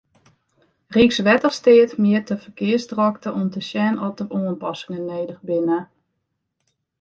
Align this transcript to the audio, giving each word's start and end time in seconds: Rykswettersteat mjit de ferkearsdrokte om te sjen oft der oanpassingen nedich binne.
Rykswettersteat 0.95 1.91
mjit 2.01 2.25
de 2.29 2.35
ferkearsdrokte 2.45 3.29
om 3.41 3.45
te 3.53 3.61
sjen 3.69 3.95
oft 4.05 4.17
der 4.19 4.33
oanpassingen 4.39 5.05
nedich 5.11 5.41
binne. 5.47 5.79